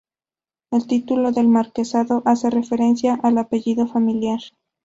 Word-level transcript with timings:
El 0.71 0.87
título 0.87 1.31
del 1.31 1.47
marquesado 1.47 2.23
hace 2.25 2.49
referencia 2.49 3.19
al 3.21 3.37
apellido 3.37 3.85
familiar. 3.85 4.39